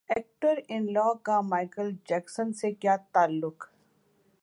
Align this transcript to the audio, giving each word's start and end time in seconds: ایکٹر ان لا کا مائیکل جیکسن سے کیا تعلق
ایکٹر 0.09 0.59
ان 0.67 0.85
لا 0.93 1.11
کا 1.23 1.39
مائیکل 1.41 1.91
جیکسن 2.09 2.51
سے 2.53 2.71
کیا 2.71 2.95
تعلق 3.11 3.65